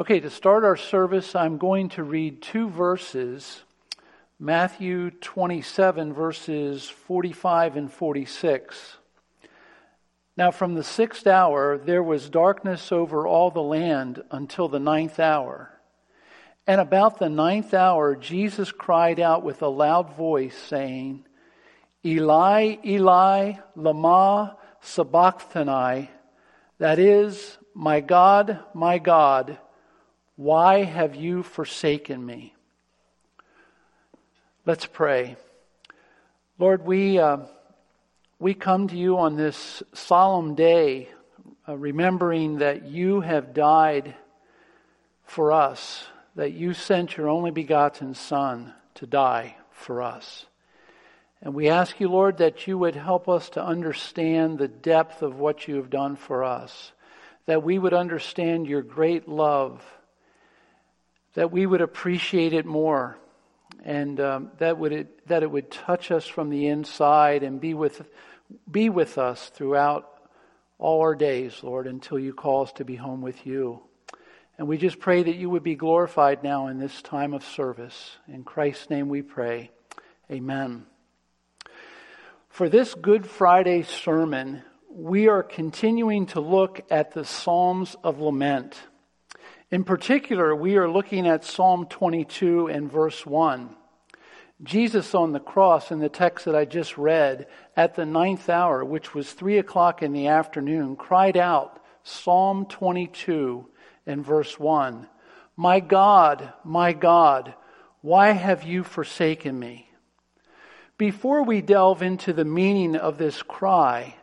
[0.00, 3.64] Okay, to start our service, I'm going to read two verses
[4.38, 8.98] Matthew 27, verses 45 and 46.
[10.36, 15.18] Now, from the sixth hour, there was darkness over all the land until the ninth
[15.18, 15.80] hour.
[16.64, 21.26] And about the ninth hour, Jesus cried out with a loud voice, saying,
[22.06, 26.08] Eli, Eli, Lama Sabachthani,
[26.78, 29.58] that is, my God, my God,
[30.38, 32.54] why have you forsaken me?
[34.64, 35.34] Let's pray.
[36.60, 37.38] Lord, we, uh,
[38.38, 41.08] we come to you on this solemn day,
[41.68, 44.14] uh, remembering that you have died
[45.24, 46.04] for us,
[46.36, 50.46] that you sent your only begotten Son to die for us.
[51.42, 55.40] And we ask you, Lord, that you would help us to understand the depth of
[55.40, 56.92] what you have done for us,
[57.46, 59.84] that we would understand your great love,
[61.34, 63.18] that we would appreciate it more
[63.84, 67.74] and um, that would it, that it would touch us from the inside and be
[67.74, 68.02] with
[68.70, 70.10] be with us throughout
[70.78, 73.82] all our days, Lord, until you call us to be home with you.
[74.56, 78.16] And we just pray that you would be glorified now in this time of service.
[78.26, 79.70] In Christ's name we pray.
[80.30, 80.86] Amen.
[82.48, 88.76] For this Good Friday sermon, we are continuing to look at the Psalms of Lament.
[89.70, 93.76] In particular, we are looking at Psalm 22 and verse 1.
[94.62, 98.82] Jesus on the cross, in the text that I just read, at the ninth hour,
[98.82, 103.68] which was three o'clock in the afternoon, cried out, Psalm 22
[104.06, 105.06] and verse 1
[105.54, 107.54] My God, my God,
[108.00, 109.90] why have you forsaken me?
[110.96, 114.16] Before we delve into the meaning of this cry,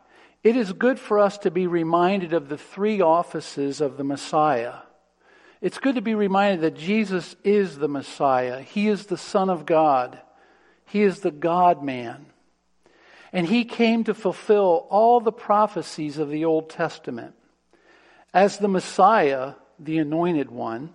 [0.44, 4.78] it is good for us to be reminded of the three offices of the Messiah.
[5.66, 8.62] It's good to be reminded that Jesus is the Messiah.
[8.62, 10.20] He is the Son of God.
[10.86, 12.28] He is the God man.
[13.34, 17.34] And he came to fulfill all the prophecies of the Old Testament.
[18.32, 20.94] As the Messiah, the anointed one,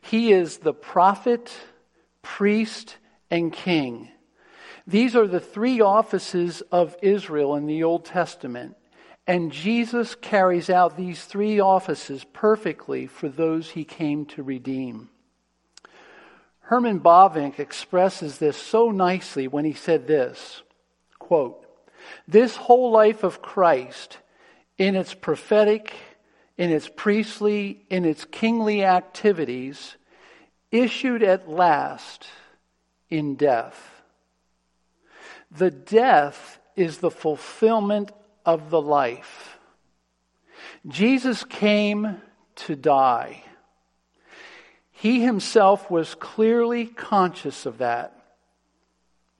[0.00, 1.52] he is the prophet,
[2.22, 2.96] priest,
[3.30, 4.08] and king.
[4.86, 8.74] These are the three offices of Israel in the Old Testament.
[9.28, 15.10] And Jesus carries out these three offices perfectly for those he came to redeem.
[16.60, 20.62] Herman Bavinck expresses this so nicely when he said this
[21.18, 21.62] quote,
[22.26, 24.16] This whole life of Christ,
[24.78, 25.92] in its prophetic,
[26.56, 29.96] in its priestly, in its kingly activities,
[30.70, 32.26] issued at last
[33.10, 34.02] in death.
[35.50, 38.10] The death is the fulfillment
[38.48, 39.58] of the life.
[40.86, 42.16] Jesus came
[42.56, 43.44] to die.
[44.90, 48.14] He himself was clearly conscious of that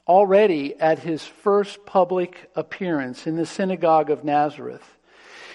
[0.07, 4.99] already at his first public appearance in the synagogue of Nazareth.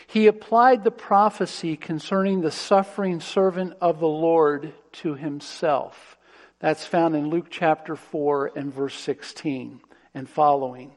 [0.08, 6.18] He applied the prophecy concerning the suffering servant of the Lord to himself.
[6.58, 9.80] That's found in Luke chapter 4 and verse 16
[10.16, 10.94] and following.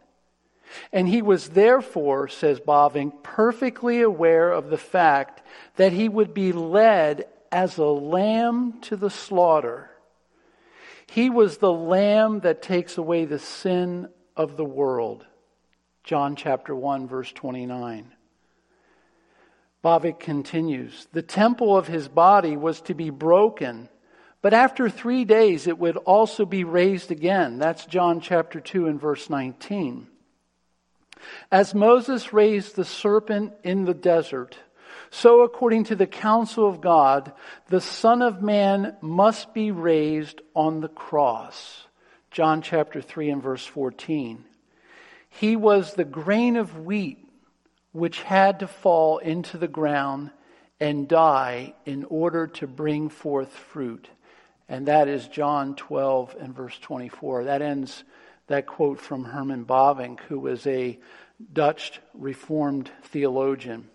[0.93, 5.43] And he was therefore, says Bavinck, perfectly aware of the fact
[5.77, 9.91] that he would be led as a lamb to the slaughter.
[11.07, 15.25] He was the lamb that takes away the sin of the world.
[16.05, 18.13] John chapter 1, verse 29.
[19.83, 23.89] Bavinck continues The temple of his body was to be broken,
[24.43, 27.59] but after three days it would also be raised again.
[27.59, 30.09] That's John chapter 2 and verse 19.
[31.51, 34.57] As Moses raised the serpent in the desert,
[35.11, 37.33] so according to the counsel of God,
[37.69, 41.87] the Son of Man must be raised on the cross.
[42.31, 44.45] John chapter 3 and verse 14.
[45.29, 47.19] He was the grain of wheat
[47.93, 50.31] which had to fall into the ground
[50.79, 54.09] and die in order to bring forth fruit.
[54.69, 57.45] And that is John 12 and verse 24.
[57.45, 58.05] That ends
[58.47, 60.99] that quote from Herman Bavinck, who was a
[61.53, 63.89] Dutch Reformed theologian.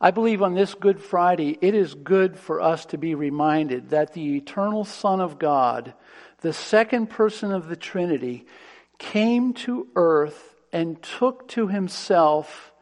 [0.00, 4.12] I believe on this Good Friday, it is good for us to be reminded that
[4.12, 5.94] the eternal Son of God,
[6.40, 8.46] the second person of the Trinity,
[8.98, 12.72] came to earth and took to himself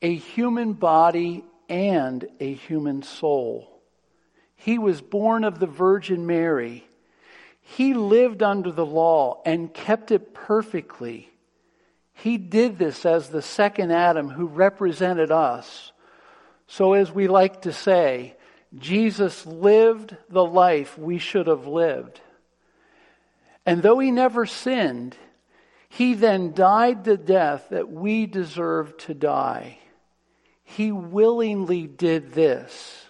[0.00, 3.82] a human body and a human soul.
[4.56, 6.86] He was born of the Virgin Mary.
[7.66, 11.30] He lived under the law and kept it perfectly.
[12.12, 15.92] He did this as the second Adam who represented us.
[16.66, 18.36] So, as we like to say,
[18.78, 22.20] Jesus lived the life we should have lived.
[23.66, 25.16] And though he never sinned,
[25.88, 29.78] he then died the death that we deserved to die.
[30.64, 33.06] He willingly did this.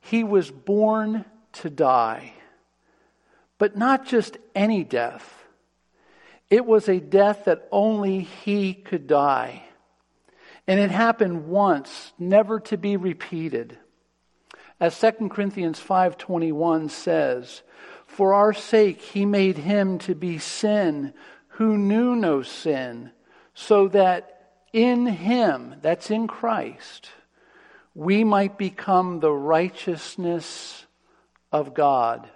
[0.00, 1.24] He was born
[1.54, 2.32] to die.
[3.62, 5.44] But not just any death.
[6.50, 9.62] It was a death that only he could die.
[10.66, 13.78] And it happened once, never to be repeated.
[14.80, 17.62] As 2 Corinthians 5:21 says,
[18.04, 21.14] "For our sake he made him to be sin
[21.50, 23.12] who knew no sin,
[23.54, 27.10] so that in him, that's in Christ,
[27.94, 30.84] we might become the righteousness
[31.52, 32.28] of God."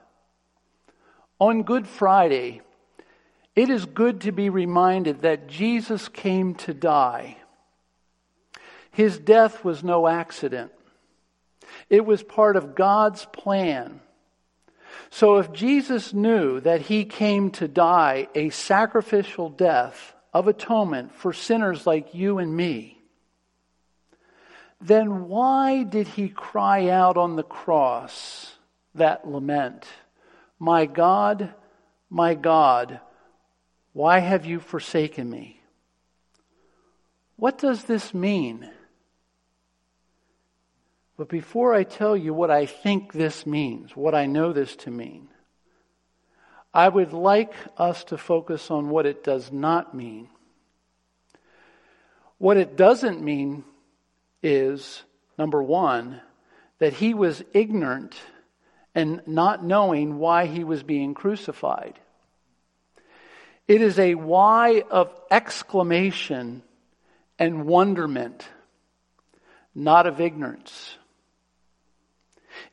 [1.39, 2.63] On Good Friday,
[3.55, 7.37] it is good to be reminded that Jesus came to die.
[8.91, 10.73] His death was no accident.
[11.91, 14.01] It was part of God's plan.
[15.11, 21.35] So if Jesus knew that he came to die a sacrificial death of atonement for
[21.35, 22.99] sinners like you and me,
[24.81, 28.55] then why did he cry out on the cross
[28.95, 29.87] that lament?
[30.59, 31.55] My God,
[32.09, 33.01] my God,
[33.93, 35.61] why have you forsaken me?
[37.37, 38.71] What does this mean?
[41.17, 44.91] But before I tell you what I think this means, what I know this to
[44.91, 45.29] mean,
[46.73, 50.29] I would like us to focus on what it does not mean.
[52.39, 53.65] What it doesn't mean
[54.43, 55.03] is,
[55.39, 56.21] number one,
[56.79, 58.15] that he was ignorant
[58.97, 62.01] and not knowing why he was being crucified.
[63.69, 66.63] It is a why of exclamation
[67.39, 68.49] and wonderment,
[69.75, 70.97] not of ignorance.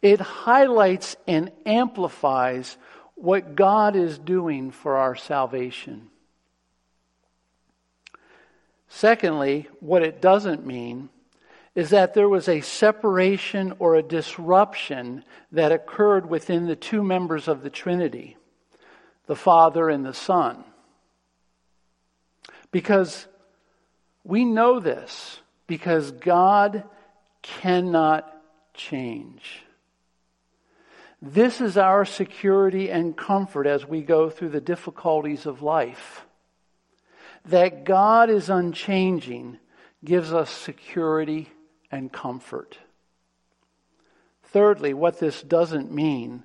[0.02, 2.78] It highlights and amplifies
[3.16, 6.10] what God is doing for our salvation.
[8.88, 11.10] Secondly, what it doesn't mean
[11.76, 17.48] is that there was a separation or a disruption that occurred within the two members
[17.48, 18.38] of the Trinity,
[19.26, 20.64] the Father and the Son.
[22.72, 23.28] Because
[24.24, 26.84] we know this, because God
[27.42, 28.32] cannot
[28.74, 29.64] change.
[31.22, 36.26] This is our security and comfort as we go through the difficulties of life.
[37.46, 39.58] That God is unchanging
[40.04, 41.50] gives us security
[41.94, 42.80] and comfort.
[44.46, 46.44] Thirdly, what this doesn't mean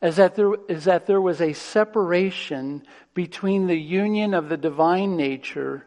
[0.00, 5.16] is that there, is that there was a separation between the union of the divine
[5.16, 5.84] nature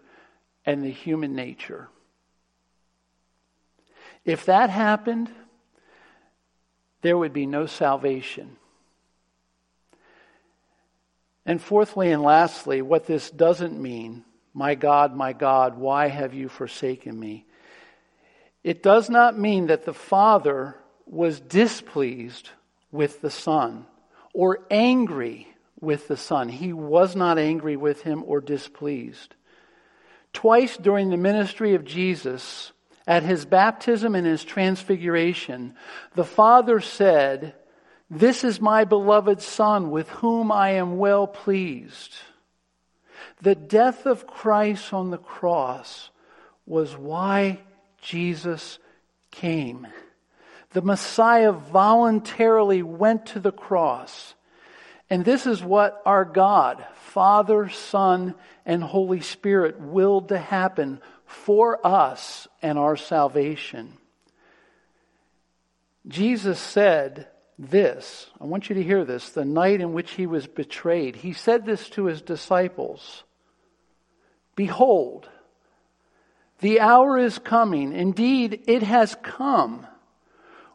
[0.65, 1.88] and the human nature.
[4.25, 5.31] If that happened,
[7.01, 8.57] there would be no salvation.
[11.45, 16.50] And fourthly and lastly, what this doesn't mean, my God, my God, why have you
[16.50, 17.46] forsaken me?
[18.68, 20.75] It does not mean that the Father
[21.06, 22.50] was displeased
[22.92, 23.86] with the Son
[24.34, 25.48] or angry
[25.80, 26.50] with the Son.
[26.50, 29.36] He was not angry with him or displeased.
[30.34, 32.74] Twice during the ministry of Jesus,
[33.08, 35.74] at his baptism and his transfiguration,
[36.16, 37.56] the Father said,
[38.10, 42.16] This is my beloved Son with whom I am well pleased.
[43.42, 46.09] The death of Christ on the cross
[46.66, 47.62] was why
[48.07, 48.80] Jesus
[49.31, 49.85] came.
[50.71, 54.33] The Messiah voluntarily went to the cross.
[55.09, 58.33] And this is what our God, Father, Son,
[58.66, 63.92] and Holy Spirit willed to happen for us and our salvation.
[66.07, 67.28] Jesus said
[67.59, 71.18] this, I want you to hear this, the night in which he was betrayed.
[71.18, 73.23] He said this to his disciples
[74.56, 75.28] Behold,
[76.59, 79.85] the hour is coming, indeed, it has come,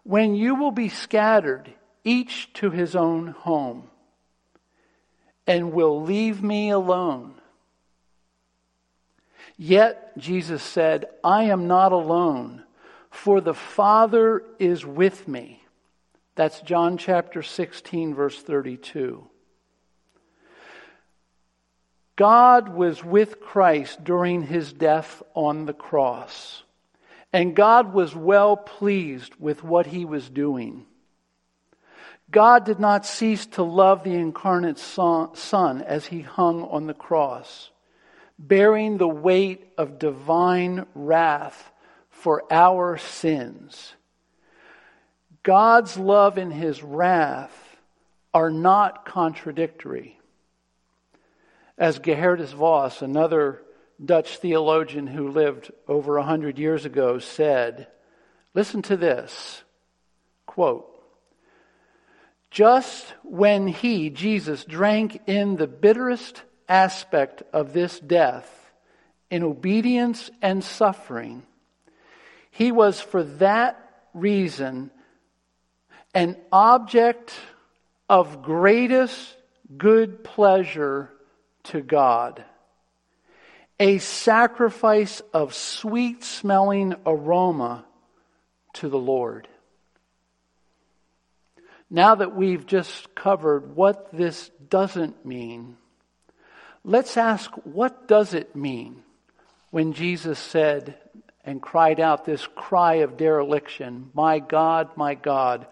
[0.04, 1.72] when you will be scattered,
[2.04, 3.88] each to his own home,
[5.46, 7.34] and will leave me alone.
[9.56, 12.64] Yet, Jesus said, I am not alone,
[13.10, 15.62] for the Father is with me.
[16.34, 19.28] That's John chapter 16, verse 32.
[22.16, 26.62] God was with Christ during his death on the cross,
[27.32, 30.86] and God was well pleased with what he was doing.
[32.30, 37.70] God did not cease to love the incarnate Son as he hung on the cross
[38.38, 41.70] bearing the weight of divine wrath
[42.10, 43.94] for our sins.
[45.42, 47.76] God's love and his wrath
[48.34, 50.18] are not contradictory.
[51.78, 53.62] As Geerhardus Vos, another
[54.02, 57.88] Dutch theologian who lived over a hundred years ago, said,
[58.54, 59.62] listen to this
[60.46, 60.88] quote,
[62.50, 68.72] just when he, Jesus, drank in the bitterest aspect of this death
[69.30, 71.42] in obedience and suffering,
[72.50, 73.78] he was for that
[74.12, 74.90] reason
[76.14, 77.32] an object
[78.10, 79.34] of greatest
[79.78, 81.10] good pleasure
[81.64, 82.44] to God,
[83.78, 87.84] a sacrifice of sweet smelling aroma
[88.74, 89.48] to the Lord.
[91.90, 95.76] Now that we've just covered what this doesn't mean,
[96.84, 99.02] let's ask what does it mean
[99.70, 100.96] when Jesus said
[101.44, 105.66] and cried out this cry of dereliction, My God, my God,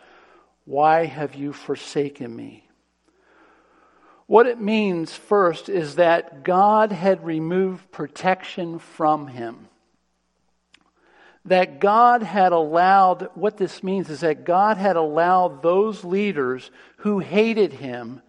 [0.65, 2.70] why have you forsaken me?
[4.31, 9.67] What it means first is that God had removed protection from him.
[11.47, 17.19] That God had allowed, what this means is that God had allowed those leaders who
[17.19, 18.23] hated him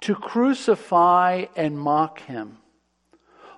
[0.00, 2.58] to crucify and mock him.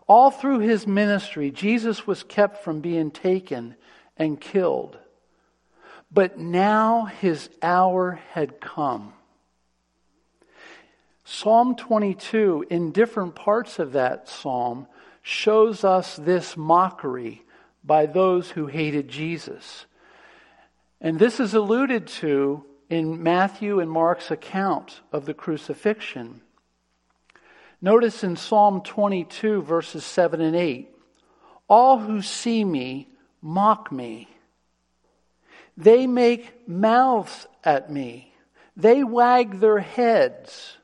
[0.06, 3.76] All through his ministry, Jesus was kept from being taken
[4.18, 4.98] and killed.
[6.12, 9.14] But now his hour had come.
[11.28, 14.86] Psalm 22, in different parts of that psalm,
[15.22, 17.42] shows us this mockery
[17.82, 19.86] by those who hated Jesus.
[21.00, 26.42] And this is alluded to in Matthew and Mark's account of the crucifixion.
[27.82, 30.88] Notice in Psalm 22, verses 7 and 8
[31.68, 33.08] All who see me
[33.42, 34.28] mock me.
[35.76, 38.32] They make mouths at me.
[38.76, 40.76] They wag their heads.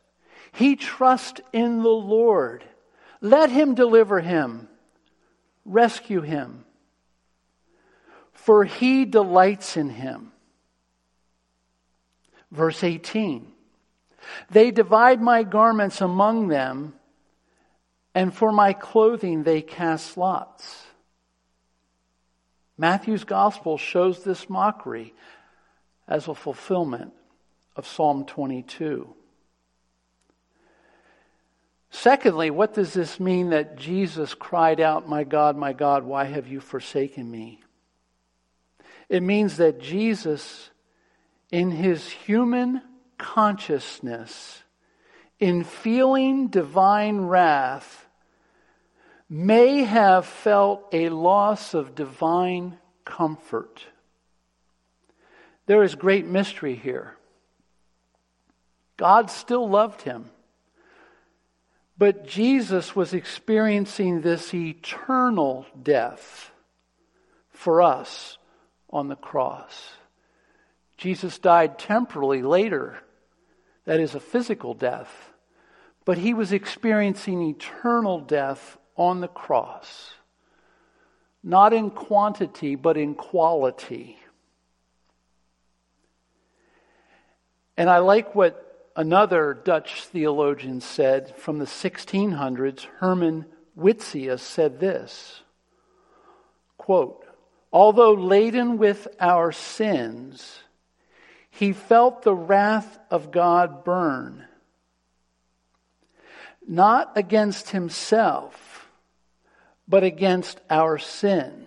[0.53, 2.65] He trusts in the Lord.
[3.21, 4.69] Let him deliver him.
[5.65, 6.65] Rescue him.
[8.33, 10.33] For he delights in him.
[12.51, 13.51] Verse 18
[14.51, 16.95] They divide my garments among them,
[18.15, 20.85] and for my clothing they cast lots.
[22.77, 25.15] Matthew's gospel shows this mockery
[26.09, 27.13] as a fulfillment
[27.77, 29.15] of Psalm 22.
[31.95, 36.49] Secondly, what does this mean that Jesus cried out, My God, my God, why have
[36.49, 37.61] you forsaken me?
[39.11, 40.71] It means that Jesus,
[41.51, 42.81] in his human
[43.19, 44.63] consciousness,
[45.39, 48.07] in feeling divine wrath,
[49.29, 53.85] may have felt a loss of divine comfort.
[55.67, 57.17] There is great mystery here.
[58.97, 60.31] God still loved him.
[62.03, 66.51] But Jesus was experiencing this eternal death
[67.53, 68.39] for us
[68.91, 69.93] on the cross.
[70.97, 72.99] Jesus died temporally later,
[73.85, 75.31] that is, a physical death,
[76.05, 80.11] but he was experiencing eternal death on the cross,
[81.41, 84.19] not in quantity, but in quality.
[87.77, 88.62] And I like what
[88.97, 93.47] another Dutch theologian said from the 1600s, Herman
[93.77, 95.43] Witsius said this
[96.77, 97.25] quote,
[97.73, 100.61] Although laden with our sins,
[101.49, 104.45] he felt the wrath of God burn,
[106.67, 108.73] not against himself
[109.89, 111.67] but against our sin,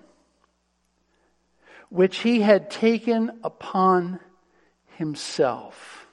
[1.89, 4.19] which he had taken upon
[4.97, 6.04] himself.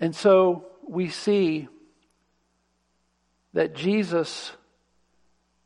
[0.00, 1.68] And so we see
[3.54, 4.52] that Jesus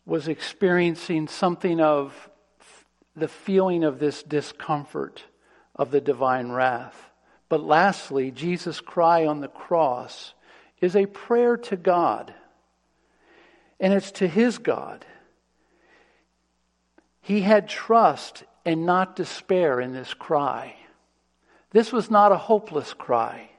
[0.07, 2.31] was experiencing something of
[3.15, 5.23] the feeling of this discomfort
[5.77, 7.11] of the divine wrath.
[7.49, 10.35] But lastly, Jesus' cry on the cross
[10.81, 12.35] is a prayer to God
[13.79, 15.05] and it's to his God.
[17.21, 20.77] He had trust and not despair in this cry.
[21.71, 23.51] This was not a hopeless cry.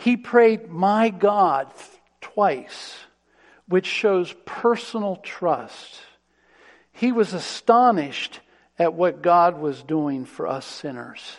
[0.00, 1.70] He prayed, My God,
[2.22, 2.96] twice,
[3.68, 6.00] which shows personal trust.
[6.90, 8.40] He was astonished
[8.78, 11.36] at what God was doing for us sinners.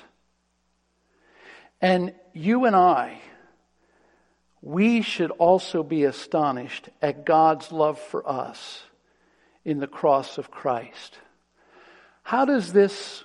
[1.81, 3.19] And you and I,
[4.61, 8.83] we should also be astonished at God's love for us
[9.65, 11.17] in the cross of Christ.
[12.21, 13.23] How does this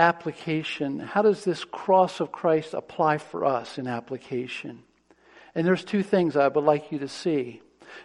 [0.00, 0.98] application.
[0.98, 4.82] How does this cross of Christ apply for us in application?
[5.54, 7.60] And there's two things I would like you to see.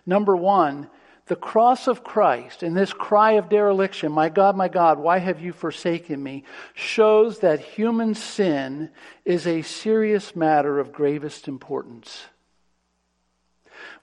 [0.05, 0.89] Number one,
[1.27, 5.41] the cross of Christ and this cry of dereliction, my God, my God, why have
[5.41, 8.91] you forsaken me, shows that human sin
[9.23, 12.25] is a serious matter of gravest importance.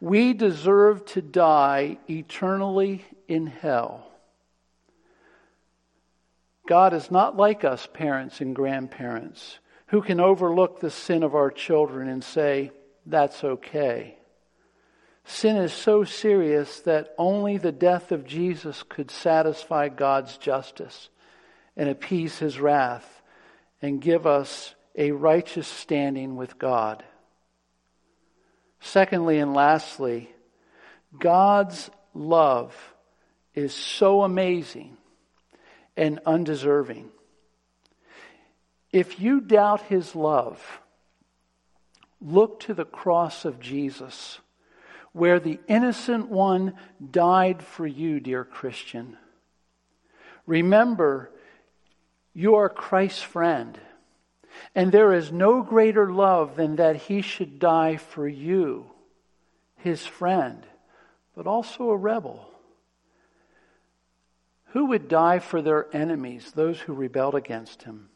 [0.01, 4.12] We deserve to die eternally in hell.
[6.73, 11.51] God is not like us, parents and grandparents, who can overlook the sin of our
[11.51, 12.73] children and say,
[13.05, 14.17] that's okay.
[15.27, 21.11] Sin is so serious that only the death of Jesus could satisfy God's justice
[21.77, 23.21] and appease his wrath
[23.83, 27.05] and give us a righteous standing with God.
[28.81, 30.31] Secondly and lastly,
[31.19, 32.75] God's love
[33.55, 34.97] is so amazing
[35.97, 37.11] and undeserving.
[38.93, 40.81] If you doubt his love,
[42.21, 44.39] look to the cross of Jesus,
[45.13, 46.75] where the innocent one
[47.11, 49.17] died for you, dear Christian.
[50.47, 51.31] Remember,
[52.35, 53.79] you are Christ's friend,
[54.75, 58.91] and there is no greater love than that he should die for you,
[59.77, 60.67] his friend,
[61.35, 62.52] but also a rebel.
[64.73, 68.09] Who would die for their enemies, those who rebelled against him?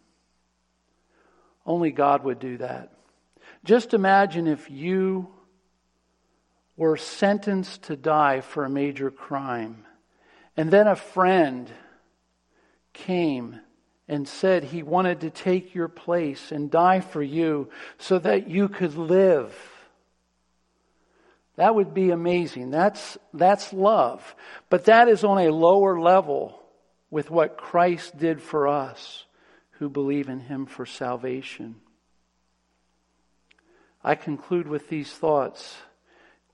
[1.67, 2.93] Only God would do that.
[3.65, 5.29] Just imagine if you
[6.77, 9.85] were sentenced to die for a major crime,
[10.57, 11.71] and then a friend
[12.93, 13.61] came
[14.09, 18.69] and said he wanted to take your place and die for you so that you
[18.69, 19.55] could live.
[21.57, 22.71] That would be amazing.
[22.71, 24.35] That's, that's love.
[24.69, 26.61] But that is on a lower level
[27.11, 29.25] with what Christ did for us
[29.79, 31.77] who believe in him for salvation.
[34.05, 35.76] I conclude with these thoughts.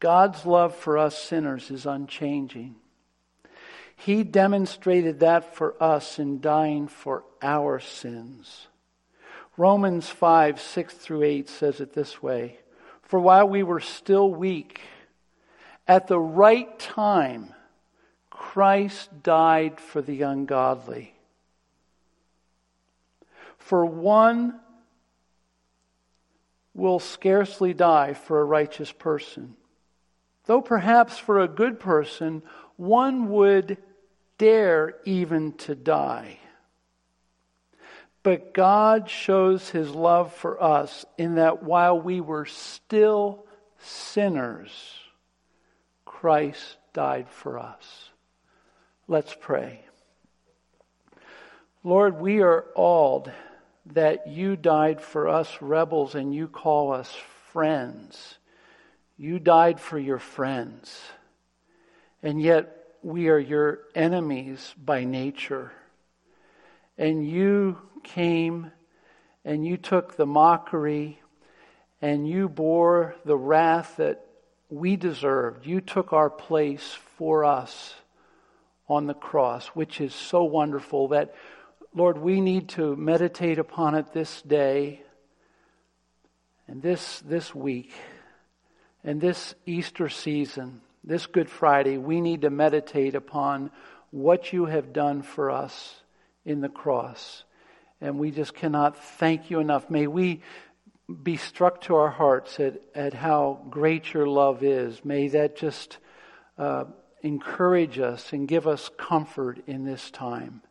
[0.00, 2.76] God's love for us sinners is unchanging.
[3.94, 8.66] He demonstrated that for us in dying for our sins.
[9.56, 12.58] Romans 5, 6 through 8 says it this way
[13.02, 14.80] For while we were still weak,
[15.86, 17.52] at the right time,
[18.30, 21.14] Christ died for the ungodly.
[23.58, 24.60] For one
[26.74, 29.56] will scarcely die for a righteous person,
[30.46, 32.42] though perhaps for a good person,
[32.76, 33.78] one would
[34.38, 36.38] dare even to die.
[38.22, 43.46] But God shows his love for us in that while we were still
[43.78, 45.01] sinners,
[46.22, 48.10] Christ died for us.
[49.08, 49.84] Let's pray.
[51.82, 53.32] Lord, we are awed
[53.86, 57.12] that you died for us rebels and you call us
[57.50, 58.38] friends.
[59.16, 60.96] You died for your friends.
[62.22, 65.72] And yet we are your enemies by nature.
[66.96, 68.70] And you came
[69.44, 71.18] and you took the mockery
[72.00, 74.24] and you bore the wrath that
[74.72, 75.66] we deserved.
[75.66, 77.94] You took our place for us
[78.88, 81.34] on the cross, which is so wonderful that,
[81.94, 85.02] Lord, we need to meditate upon it this day
[86.66, 87.92] and this, this week
[89.04, 91.98] and this Easter season, this Good Friday.
[91.98, 93.70] We need to meditate upon
[94.10, 95.96] what you have done for us
[96.46, 97.44] in the cross.
[98.00, 99.90] And we just cannot thank you enough.
[99.90, 100.40] May we
[101.12, 105.04] be struck to our hearts at, at how great your love is.
[105.04, 105.98] May that just
[106.58, 106.84] uh,
[107.22, 110.62] encourage us and give us comfort in this time.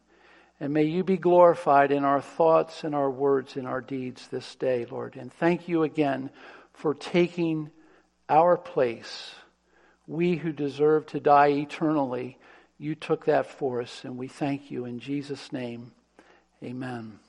[0.59, 4.55] And may you be glorified in our thoughts and our words and our deeds this
[4.55, 5.15] day, Lord.
[5.15, 6.29] And thank you again
[6.73, 7.71] for taking
[8.29, 9.31] our place.
[10.05, 12.37] We who deserve to die eternally,
[12.77, 15.93] you took that for us, and we thank you in Jesus' name.
[16.63, 17.19] Amen.